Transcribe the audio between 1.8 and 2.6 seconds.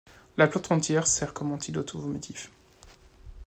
ou vomitif.